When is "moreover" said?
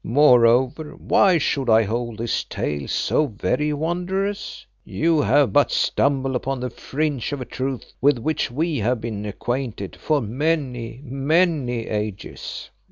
0.03-0.95